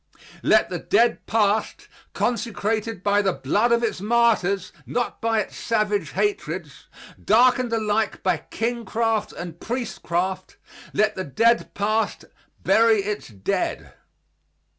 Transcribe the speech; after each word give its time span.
Let 0.41 0.71
the 0.71 0.79
dead 0.79 1.27
past, 1.27 1.87
consecrated 2.13 3.03
by 3.03 3.21
the 3.21 3.33
blood 3.33 3.71
of 3.71 3.83
its 3.83 4.01
martyrs, 4.01 4.71
not 4.87 5.21
by 5.21 5.41
its 5.41 5.55
savage 5.57 6.13
hatreds 6.13 6.87
darkened 7.23 7.71
alike 7.71 8.23
by 8.23 8.37
kingcraft 8.49 9.31
and 9.31 9.59
priestcraft 9.59 10.57
let 10.91 11.13
the 11.13 11.23
dead 11.23 11.75
past 11.75 12.25
bury 12.63 13.03
its 13.03 13.27
dead. 13.27 13.93